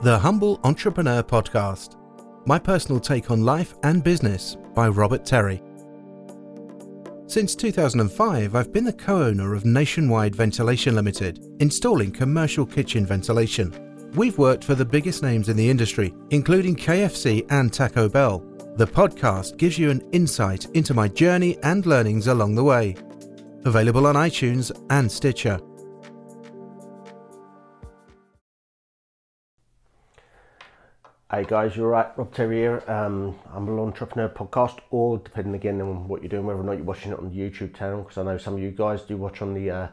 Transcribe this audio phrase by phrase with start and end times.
[0.00, 1.96] The Humble Entrepreneur Podcast.
[2.46, 5.60] My personal take on life and business by Robert Terry.
[7.26, 13.74] Since 2005, I've been the co owner of Nationwide Ventilation Limited, installing commercial kitchen ventilation.
[14.14, 18.38] We've worked for the biggest names in the industry, including KFC and Taco Bell.
[18.76, 22.94] The podcast gives you an insight into my journey and learnings along the way.
[23.64, 25.58] Available on iTunes and Stitcher.
[31.30, 32.06] Hey guys, you're right.
[32.16, 32.82] Rob Terry here.
[32.88, 36.78] Um, I'm an entrepreneur podcast, or depending again on what you're doing, whether or not
[36.78, 39.18] you're watching it on the YouTube channel, because I know some of you guys do
[39.18, 39.88] watch on the uh,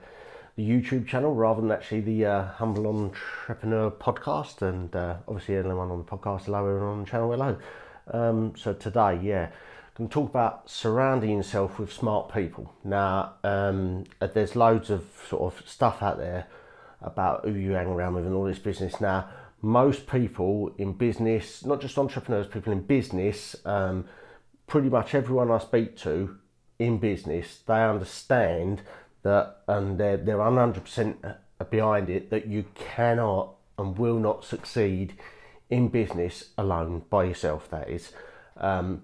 [0.56, 4.62] the YouTube channel rather than actually the uh, Humble Entrepreneur podcast.
[4.62, 7.58] And uh, obviously, anyone on the podcast, hello, everyone on the channel, hello.
[8.12, 9.50] Um, so today, yeah,
[9.98, 12.74] going to talk about surrounding yourself with smart people.
[12.86, 16.48] Now, um, there's loads of sort of stuff out there
[17.02, 19.02] about who you hang around with and all this business.
[19.02, 19.28] Now
[19.62, 24.06] most people in business, not just entrepreneurs, people in business, um,
[24.68, 26.38] pretty much everyone I speak to
[26.80, 28.82] in business, they understand
[29.24, 31.38] that and they're, they're 100%
[31.70, 35.14] behind it that you cannot and will not succeed
[35.70, 37.70] in business alone by yourself.
[37.70, 38.12] That is.
[38.58, 39.02] Um,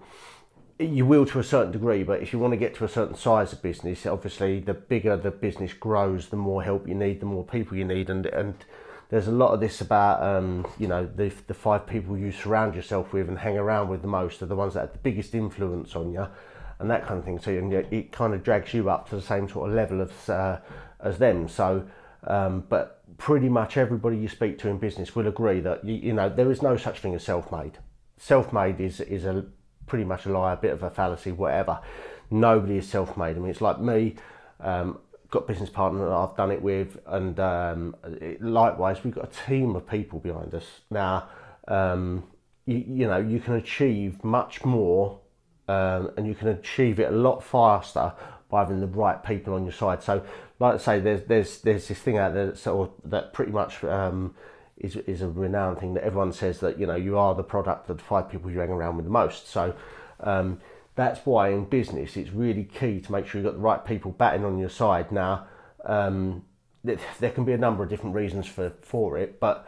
[0.80, 3.16] you will to a certain degree, but if you want to get to a certain
[3.16, 7.26] size of business, obviously the bigger the business grows, the more help you need, the
[7.26, 8.56] more people you need, and and
[9.12, 12.74] there's a lot of this about um, you know the the five people you surround
[12.74, 15.36] yourself with and hang around with the most are the ones that have the biggest
[15.36, 16.26] influence on you,
[16.80, 17.38] and that kind of thing.
[17.38, 20.30] So and it kind of drags you up to the same sort of level as
[20.30, 20.62] uh,
[21.02, 21.50] as them.
[21.50, 21.86] So,
[22.24, 26.14] um, but pretty much everybody you speak to in business will agree that you, you
[26.14, 27.80] know there is no such thing as self-made.
[28.18, 29.46] Self-made is is a
[29.88, 31.82] pretty much a lie, a bit of a fallacy, whatever.
[32.30, 33.36] Nobody is self-made.
[33.36, 34.16] I mean, it's like me.
[34.62, 35.00] Um,
[35.32, 37.96] got business partner that I've done it with, and um,
[38.42, 40.66] likewise, we've got a team of people behind us.
[40.90, 41.30] Now,
[41.70, 42.26] um,
[42.66, 45.20] you, you, know, you can achieve much more,
[45.70, 48.12] um, and you can achieve it a lot faster
[48.50, 50.04] by having the right people on your side.
[50.04, 50.22] So,
[50.60, 53.54] like I say, there's there's there's this thing out there that sort of, that pretty
[53.54, 54.36] much um,
[54.78, 57.90] is is a renowned thing that everyone says that you know you are the product
[57.90, 59.48] of the five people you hang around with the most.
[59.48, 59.74] So.
[61.02, 64.12] That's why in business it's really key to make sure you've got the right people
[64.12, 65.12] batting on your side.
[65.12, 65.48] Now,
[65.84, 66.46] um,
[66.84, 69.68] there can be a number of different reasons for, for it, but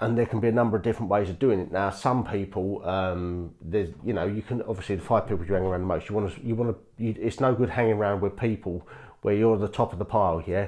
[0.00, 1.70] and there can be a number of different ways of doing it.
[1.70, 5.62] Now, some people, um, there's you know, you can obviously the five people you hang
[5.62, 6.08] around the most.
[6.08, 7.04] You want to, you want to.
[7.04, 8.88] You, it's no good hanging around with people
[9.22, 10.42] where you're the top of the pile.
[10.44, 10.66] Yeah,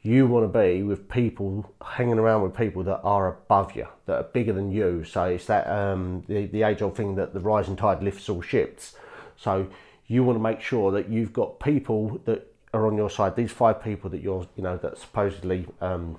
[0.00, 4.14] you want to be with people hanging around with people that are above you, that
[4.14, 5.02] are bigger than you.
[5.02, 8.42] So it's that um, the the age old thing that the rising tide lifts all
[8.42, 8.94] ships.
[9.42, 9.68] So
[10.06, 13.36] you want to make sure that you've got people that are on your side.
[13.36, 16.18] These five people that you're, you know, that supposedly um,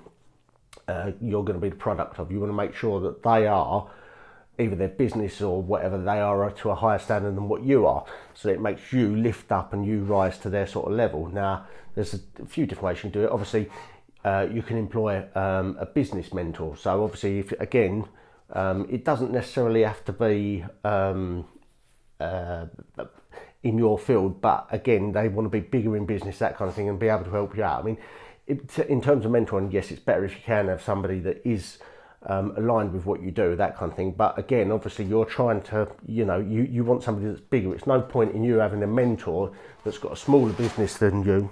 [0.88, 2.32] uh, you're going to be the product of.
[2.32, 3.88] You want to make sure that they are
[4.58, 8.04] either their business or whatever they are to a higher standard than what you are.
[8.34, 11.28] So it makes you lift up and you rise to their sort of level.
[11.28, 13.30] Now, there's a few different ways you can do it.
[13.30, 13.70] Obviously,
[14.24, 16.76] uh, you can employ um, a business mentor.
[16.76, 18.06] So obviously, if again,
[18.52, 21.46] um, it doesn't necessarily have to be um,
[22.22, 22.66] uh,
[23.62, 26.74] in your field, but again, they want to be bigger in business, that kind of
[26.74, 27.80] thing, and be able to help you out.
[27.80, 27.98] I mean,
[28.46, 31.78] it, in terms of mentoring, yes, it's better if you can have somebody that is
[32.26, 34.12] um, aligned with what you do, that kind of thing.
[34.12, 37.74] But again, obviously, you're trying to, you know, you, you want somebody that's bigger.
[37.74, 39.52] It's no point in you having a mentor
[39.84, 41.50] that's got a smaller business than you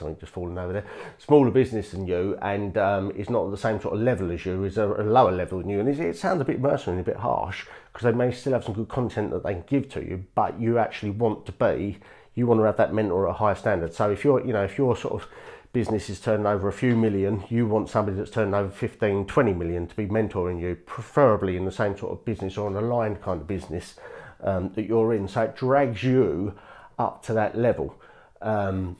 [0.00, 0.84] something just falling over there,
[1.18, 4.64] smaller business than you and um, is not the same sort of level as you,
[4.64, 5.80] is a, a lower level than you.
[5.80, 8.64] And it, sounds a bit mercenary, and a bit harsh, because they may still have
[8.64, 11.98] some good content that they can give to you, but you actually want to be,
[12.34, 13.94] you want to have that mentor at a higher standard.
[13.94, 15.28] So if you're, you know, if your sort of
[15.72, 19.52] business is turning over a few million, you want somebody that's turning over 15, 20
[19.52, 23.22] million to be mentoring you, preferably in the same sort of business or an aligned
[23.22, 23.94] kind of business
[24.42, 25.28] um, that you're in.
[25.28, 26.54] So it drags you
[26.98, 27.94] up to that level.
[28.42, 28.96] Um,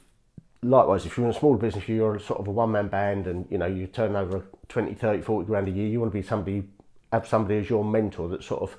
[0.62, 3.47] likewise, if you're in a small business, you're sort of a one man band and
[3.50, 6.26] you know you turn over 20, 30, 40 grand a year, you want to be
[6.26, 6.65] somebody,
[7.12, 8.77] have somebody as your mentor that's sort of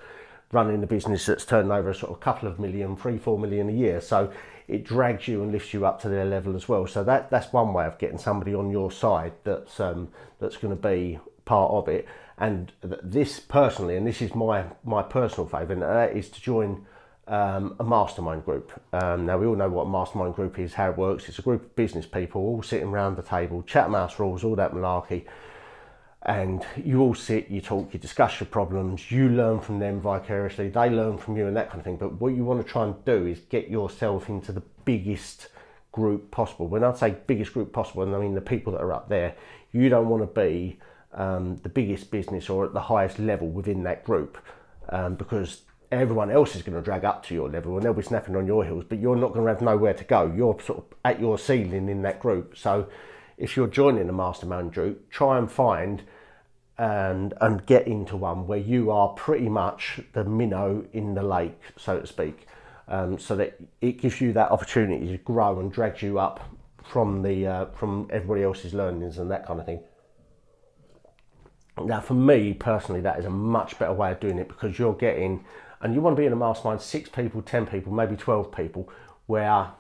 [0.52, 3.70] running the business that's turning over a sort of couple of million, three, four million
[3.70, 4.02] a year.
[4.02, 4.32] So
[4.68, 6.88] it drags you and lifts you up to their level as well.
[6.88, 10.76] So that that's one way of getting somebody on your side that's um, that's going
[10.76, 12.08] to be part of it.
[12.38, 16.86] And this personally, and this is my my personal favourite, and that is to join
[17.28, 18.72] um, a mastermind group.
[18.94, 21.30] Um, now, we all know what a mastermind group is, how it works.
[21.30, 24.56] It's a group of business people all sitting around the table, Chatham House rules, all
[24.56, 25.26] that malarkey.
[26.24, 30.70] And you all sit, you talk, you discuss your problems, you learn from them vicariously,
[30.70, 31.98] they learn from you, and that kind of thing.
[31.98, 35.48] But what you want to try and do is get yourself into the biggest
[35.92, 36.68] group possible.
[36.68, 39.36] When I say biggest group possible, and I mean the people that are up there,
[39.72, 40.78] you don't want to be
[41.14, 44.38] um, the biggest business or at the highest level within that group
[44.90, 45.62] um, because
[45.92, 48.48] everyone else is going to drag up to your level and they'll be snapping on
[48.48, 50.32] your heels, but you're not going to have nowhere to go.
[50.36, 52.58] You're sort of at your ceiling in that group.
[52.58, 52.88] So
[53.38, 56.04] if you're joining a mastermind group, try and find
[56.78, 61.60] and and get into one where you are pretty much the minnow in the lake,
[61.78, 62.48] so to speak,
[62.88, 66.50] um, so that it gives you that opportunity to grow and drags you up
[66.84, 69.82] from the uh, from everybody else's learnings and that kind of thing.
[71.86, 74.94] Now, for me personally, that is a much better way of doing it because you're
[74.94, 75.46] getting,
[75.82, 78.90] and you want to be in a mastermind, six people, ten people, maybe twelve people,
[79.26, 79.72] where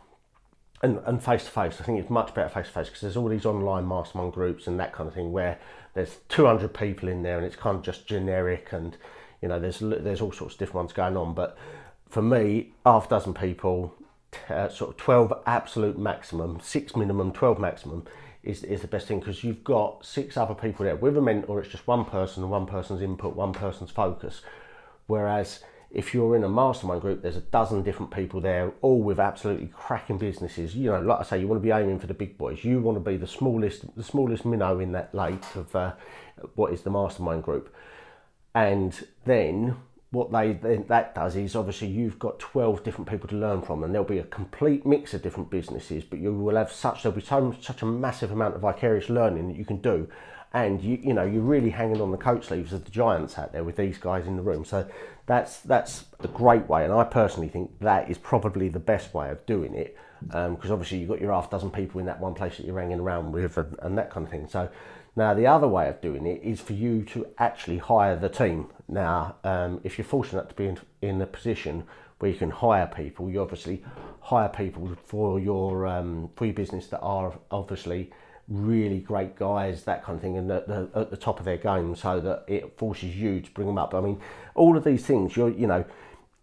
[0.83, 1.80] and face to face.
[1.80, 4.65] I think it's much better face to face because there's all these online mastermind groups
[4.65, 5.59] and that kind of thing where
[5.94, 8.98] there's 200 people in there and it's kind of just generic and
[9.42, 11.33] you know there's there's all sorts of different ones going on.
[11.33, 11.57] But
[12.09, 13.94] for me, half dozen people,
[14.50, 18.06] uh, sort of 12 absolute maximum, six minimum, 12 maximum
[18.44, 20.95] is, is the best thing because you've got six other people there.
[20.95, 24.42] With a mentor, it's just one person, one person's input, one person's focus.
[25.07, 29.19] Whereas if you're in a mastermind group, there's a dozen different people there, all with
[29.19, 30.75] absolutely cracking businesses.
[30.75, 32.63] You know, like I say, you want to be aiming for the big boys.
[32.63, 35.93] You want to be the smallest, the smallest minnow in that lake of uh,
[36.55, 37.73] what is the mastermind group.
[38.55, 39.75] And then
[40.11, 43.81] what they then that does is obviously you've got 12 different people to learn from
[43.81, 47.15] and there'll be a complete mix of different businesses but you will have such there'll
[47.15, 50.09] be so such a massive amount of vicarious learning that you can do
[50.53, 53.53] and you you know you're really hanging on the coat sleeves of the giants out
[53.53, 54.65] there with these guys in the room.
[54.65, 54.88] So
[55.25, 56.83] that's that's a great way.
[56.83, 60.71] And i personally think that is probably the best way of doing it because um,
[60.71, 63.31] obviously you've got your half dozen people in that one place that you're hanging around
[63.31, 64.48] with and, and that kind of thing.
[64.48, 64.69] So
[65.15, 68.68] now the other way of doing it is for you to actually hire the team.
[68.88, 71.86] Now um, if you're fortunate to be in, in a position
[72.19, 73.83] where you can hire people you obviously
[74.19, 78.12] hire people for your um, for your business that are obviously
[78.51, 81.95] really great guys, that kind of thing, and they're at the top of their game,
[81.95, 83.95] so that it forces you to bring them up.
[83.95, 84.19] I mean,
[84.56, 85.86] all of these things, you're, you know,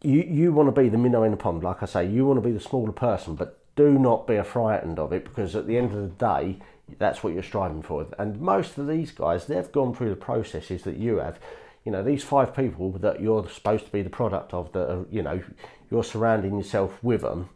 [0.02, 2.38] you, you want to be the minnow in the pond, like I say, you want
[2.42, 5.76] to be the smaller person, but do not be frightened of it because at the
[5.76, 6.58] end of the day,
[6.98, 8.06] that's what you're striving for.
[8.18, 11.38] And most of these guys, they've gone through the processes that you have.
[11.84, 15.06] You know, these five people that you're supposed to be the product of, that are,
[15.10, 15.42] you know,
[15.90, 17.50] you're surrounding yourself with them.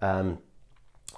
[0.00, 0.38] Um,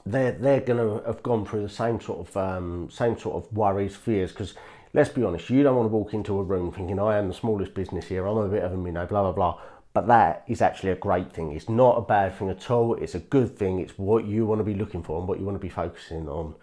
[0.06, 3.52] they're they're going to have gone through the same sort of um, same sort of
[3.52, 4.30] worries, fears.
[4.30, 4.54] Because
[4.94, 7.34] let's be honest, you don't want to walk into a room thinking I am the
[7.34, 8.26] smallest business here.
[8.26, 9.60] I'm a bit of a minnow, blah blah blah.
[9.92, 11.52] But that is actually a great thing.
[11.52, 12.94] It's not a bad thing at all.
[12.94, 13.80] It's a good thing.
[13.80, 16.28] It's what you want to be looking for and what you want to be focusing
[16.28, 16.54] on.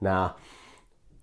[0.00, 0.36] Now,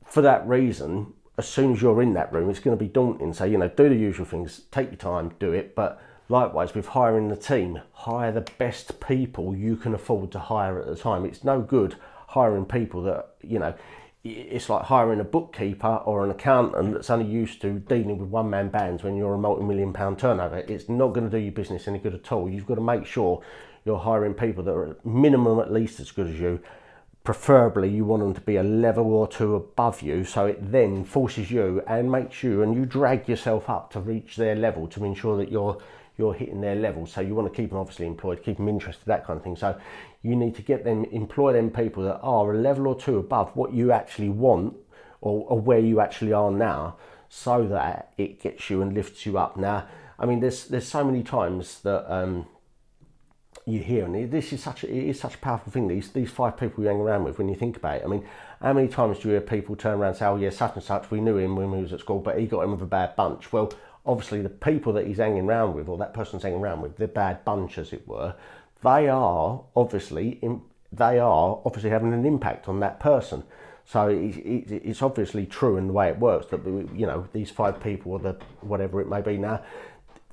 [0.06, 3.34] for that reason, as soon as you're in that room, it's going to be daunting.
[3.34, 6.88] So you know, do the usual things, take your time, do it, but Likewise, with
[6.88, 11.26] hiring the team, hire the best people you can afford to hire at the time.
[11.26, 11.96] It's no good
[12.28, 13.74] hiring people that, you know,
[14.24, 18.50] it's like hiring a bookkeeper or an accountant that's only used to dealing with one
[18.50, 20.58] man bands when you're a multi million pound turnover.
[20.58, 22.50] It's not going to do your business any good at all.
[22.50, 23.42] You've got to make sure
[23.86, 26.60] you're hiring people that are minimum at least as good as you.
[27.24, 31.04] Preferably, you want them to be a level or two above you, so it then
[31.04, 35.04] forces you and makes you and you drag yourself up to reach their level to
[35.06, 35.78] ensure that you're
[36.18, 37.06] you're hitting their level.
[37.06, 39.56] So you want to keep them obviously employed, keep them interested, that kind of thing.
[39.56, 39.80] So
[40.24, 43.56] you need to get them, employ them people that are a level or two above
[43.56, 44.76] what you actually want
[45.22, 46.98] or, or where you actually are now
[47.30, 49.58] so that it gets you and lifts you up.
[49.58, 49.88] Now,
[50.20, 52.48] I mean, there's there's so many times that um,
[53.66, 55.88] you hear, and this is such a, it is such a powerful thing.
[55.88, 58.26] These these five people you hang around with, when you think about it, I mean,
[58.62, 60.84] how many times do you hear people turn around and say, "Oh yeah, such and
[60.84, 62.86] such, we knew him when we was at school, but he got in with a
[62.86, 63.72] bad bunch." Well,
[64.08, 67.08] obviously the people that he's hanging around with, or that person's hanging around with, the
[67.08, 68.36] bad bunch, as it were,
[68.84, 70.62] they are obviously in,
[70.92, 73.44] they are obviously having an impact on that person.
[73.86, 78.12] So it's obviously true in the way it works that you know these five people
[78.12, 79.38] or the whatever it may be.
[79.38, 79.64] Now,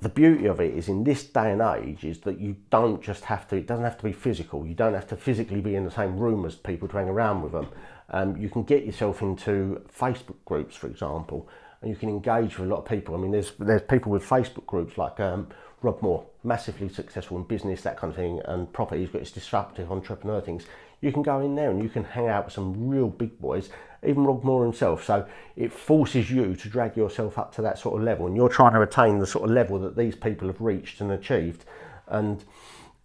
[0.00, 3.24] the beauty of it is in this day and age is that you don't just
[3.26, 3.56] have to.
[3.56, 4.66] It doesn't have to be physical.
[4.66, 7.42] You don't have to physically be in the same room as people to hang around
[7.42, 7.68] with them.
[8.10, 11.48] Um, you can get yourself into Facebook groups, for example,
[11.84, 13.14] and you can engage with a lot of people.
[13.14, 15.48] I mean, there's there's people with Facebook groups like um,
[15.82, 19.02] Rob Moore, massively successful in business, that kind of thing, and property.
[19.02, 20.64] He's got his disruptive entrepreneur things.
[21.02, 23.68] You can go in there and you can hang out with some real big boys,
[24.02, 25.04] even Rob Moore himself.
[25.04, 25.26] So
[25.56, 28.72] it forces you to drag yourself up to that sort of level, and you're trying
[28.72, 31.66] to attain the sort of level that these people have reached and achieved.
[32.08, 32.42] And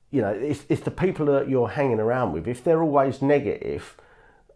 [0.09, 2.48] you know, it's, it's the people that you're hanging around with.
[2.48, 3.98] If they're always negative,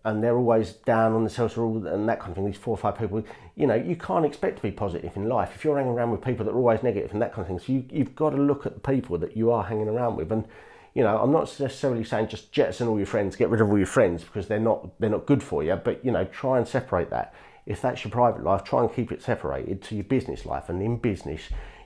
[0.06, 2.46] and they're always down on themselves and that kind of thing.
[2.46, 3.24] These four or five people,
[3.56, 6.22] you know, you can't expect to be positive in life if you're hanging around with
[6.22, 7.60] people that are always negative and that kind of thing.
[7.60, 10.32] So you, you've got to look at the people that you are hanging around with,
[10.32, 10.46] and
[10.94, 13.78] you know, I'm not necessarily saying just jettison all your friends, get rid of all
[13.78, 15.76] your friends because they're not they're not good for you.
[15.76, 17.34] But you know, try and separate that.
[17.66, 20.70] if that's your private life, try and keep it separated to your business life.
[20.70, 21.42] And in business,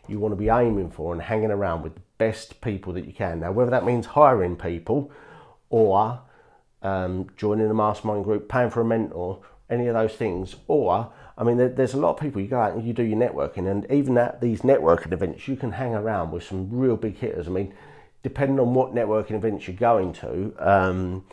[0.08, 3.14] you want to be aiming for and hanging around with the best people that you
[3.14, 3.42] can.
[3.42, 5.12] Now, whether that means hiring people
[5.70, 6.22] or
[6.88, 11.44] um, joining a mastermind group, paying for a mentor, any of those things, or I
[11.44, 13.70] mean, there, there's a lot of people you go out and you do your networking,
[13.70, 17.48] and even at these networking events, you can hang around with some real big hitters.
[17.48, 17.74] I mean,
[18.24, 21.26] depending on what networking events you're going to, um,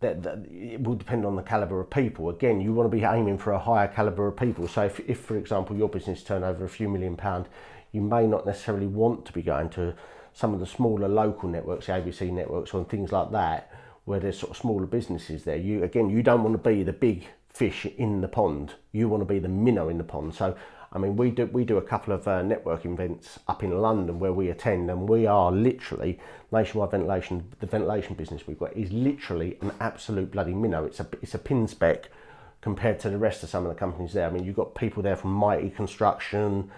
[0.00, 2.30] that, that, it will depend on the caliber of people.
[2.30, 4.68] Again, you want to be aiming for a higher caliber of people.
[4.68, 7.48] So, if, if for example, your business turn over a few million pound,
[7.92, 9.94] you may not necessarily want to be going to
[10.32, 13.72] some of the smaller local networks, the ABC networks, or things like that,
[14.08, 15.56] where there's sort of smaller businesses there.
[15.56, 18.74] You again, you don't want to be the big fish in the pond.
[18.92, 20.34] You want to be the minnow in the pond.
[20.34, 20.56] So,
[20.92, 24.18] I mean, we do we do a couple of uh, networking events up in London
[24.18, 26.18] where we attend, and we are literally
[26.50, 27.52] nationwide ventilation.
[27.60, 30.84] The ventilation business we've got is literally an absolute bloody minnow.
[30.84, 32.08] It's a it's a pin spec
[32.62, 34.26] compared to the rest of some of the companies there.
[34.26, 36.70] I mean, you've got people there from Mighty Construction.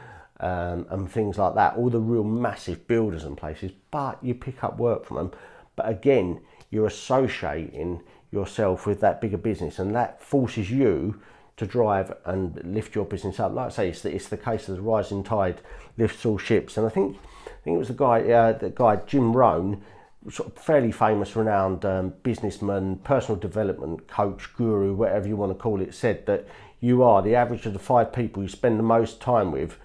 [0.43, 4.65] Um, and things like that, all the real massive builders and places, but you pick
[4.65, 5.33] up work from them.
[5.77, 11.21] But again, you're associating yourself with that bigger business, and that forces you
[11.57, 13.53] to drive and lift your business up.
[13.53, 15.61] Like I say, it's the, it's the case of the rising tide
[15.99, 18.97] lifts all ships, and I think I think it was the guy uh, the guy
[18.97, 19.83] Jim Rohn,
[20.31, 25.59] sort of fairly famous, renowned um, businessman, personal development coach, guru, whatever you want to
[25.59, 26.47] call it, said that
[26.81, 29.77] you are the average of the five people you spend the most time with,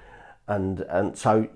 [0.47, 1.49] and and so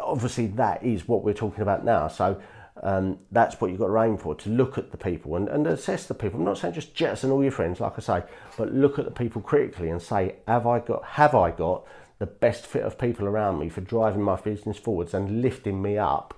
[0.00, 2.08] obviously that is what we're talking about now.
[2.08, 2.40] So
[2.82, 5.66] um, that's what you've got to aim for to look at the people and, and
[5.66, 6.38] assess the people.
[6.38, 8.22] I'm not saying just jettison all your friends, like I say,
[8.56, 11.86] but look at the people critically and say, have I got have I got
[12.18, 15.98] the best fit of people around me for driving my business forwards and lifting me
[15.98, 16.34] up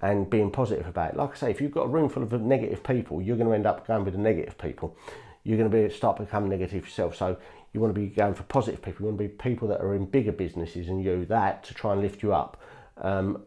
[0.00, 1.16] and being positive about it.
[1.16, 3.54] Like I say, if you've got a room full of negative people, you're going to
[3.54, 4.96] end up going with the negative people.
[5.42, 7.16] You're going to be start becoming negative yourself.
[7.16, 7.36] So
[7.72, 9.00] you want to be going for positive people.
[9.00, 11.92] You want to be people that are in bigger businesses than you, that to try
[11.92, 12.60] and lift you up.
[12.98, 13.42] Um,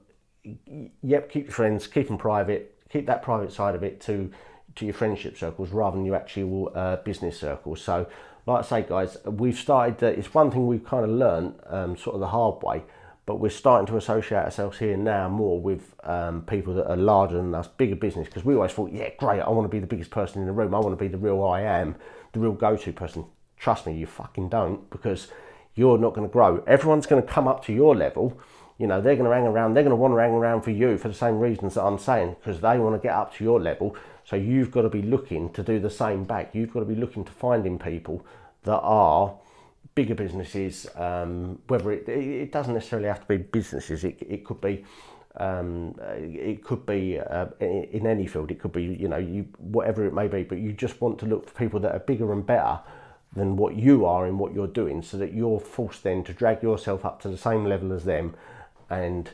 [1.01, 4.31] yep, keep your friends, keep them private, keep that private side of it to
[4.75, 7.81] to your friendship circles rather than your actual uh, business circles.
[7.81, 8.07] So,
[8.45, 10.03] like I say, guys, we've started.
[10.03, 12.83] Uh, it's one thing we've kind of learned, um, sort of the hard way,
[13.25, 17.37] but we're starting to associate ourselves here now more with um, people that are larger
[17.37, 18.27] than us, bigger business.
[18.27, 20.53] Because we always thought, yeah, great, I want to be the biggest person in the
[20.53, 20.75] room.
[20.75, 21.95] I want to be the real I am,
[22.33, 23.25] the real go-to person.
[23.57, 25.29] Trust me, you fucking don't, because
[25.73, 26.63] you're not going to grow.
[26.67, 28.39] Everyone's going to come up to your level
[28.77, 30.71] you know, they're going to hang around, they're going to want to hang around for
[30.71, 33.43] you for the same reasons that I'm saying, because they want to get up to
[33.43, 33.95] your level.
[34.23, 36.53] So you've got to be looking to do the same back.
[36.53, 38.25] You've got to be looking to finding people
[38.63, 39.33] that are
[39.95, 44.61] bigger businesses, um, whether it, it doesn't necessarily have to be businesses, it, it could
[44.61, 44.85] be.
[45.39, 48.49] Um, it could be uh, in any field.
[48.49, 50.41] It could be, you know, you whatever it may be.
[50.41, 52.79] But you just want to look for people that are bigger and better
[53.35, 56.63] than what you are in what you're doing, so that you're forced then to drag
[56.63, 58.33] yourself up to the same level as them
[58.89, 59.29] and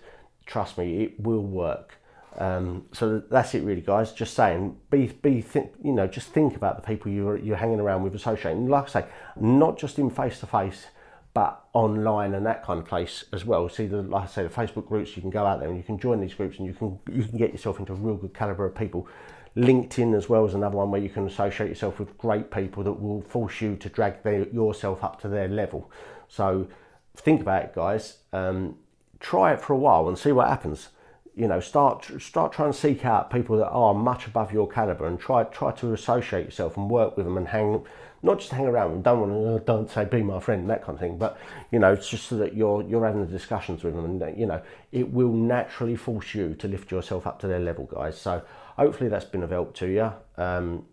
[0.45, 1.97] trust me, it will work.
[2.37, 4.11] Um, so that's it, really, guys.
[4.11, 7.79] Just saying, be be th- you know, just think about the people you're you're hanging
[7.79, 8.67] around with, associating.
[8.67, 9.05] Like I say,
[9.39, 10.87] not just in face to face,
[11.33, 13.69] but online and that kind of place as well.
[13.69, 15.15] See, the like I say, the Facebook groups.
[15.15, 17.23] You can go out there and you can join these groups, and you can you
[17.23, 19.07] can get yourself into a real good caliber of people.
[19.55, 22.93] LinkedIn as well is another one where you can associate yourself with great people that
[22.93, 25.91] will force you to drag their, yourself up to their level.
[26.27, 26.67] So
[27.15, 28.17] think about it, guys.
[28.31, 28.77] Um,
[29.23, 30.89] try it for a while and see what happens.
[31.33, 35.07] You know, start start trying to seek out people that are much above your caliber
[35.07, 37.83] and try try to associate yourself and work with them and hang
[38.21, 40.83] not just hang around and don't want to uh, don't say be my friend that
[40.83, 41.39] kind of thing, but
[41.71, 44.45] you know, it's just so that you're you're having the discussions with them and you
[44.45, 44.61] know
[44.91, 48.19] it will naturally force you to lift yourself up to their level, guys.
[48.19, 48.43] So
[48.77, 50.11] hopefully that's been of help to you.
[50.37, 50.85] Um,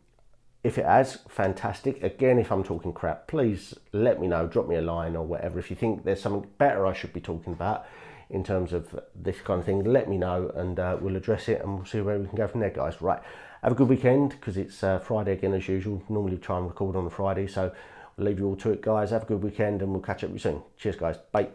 [0.63, 2.03] if it has, fantastic.
[2.03, 4.47] Again, if I'm talking crap, please let me know.
[4.47, 5.59] Drop me a line or whatever.
[5.59, 7.87] If you think there's something better I should be talking about,
[8.31, 11.61] in terms of this kind of thing, let me know and uh, we'll address it
[11.61, 13.01] and we'll see where we can go from there, guys.
[13.03, 13.21] Right,
[13.63, 16.03] have a good weekend because it's uh, Friday again as usual.
[16.09, 17.73] Normally try and record on a Friday, so
[18.19, 19.11] I'll leave you all to it, guys.
[19.11, 20.63] Have a good weekend and we'll catch up with you soon.
[20.77, 21.17] Cheers, guys.
[21.33, 21.49] Bye.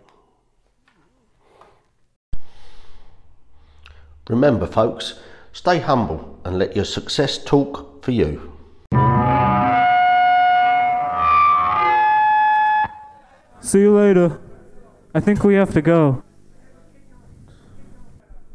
[4.30, 5.20] Remember, folks,
[5.54, 8.52] stay humble and let your success talk for you.
[13.62, 14.40] See you later.
[15.14, 16.24] I think we have to go.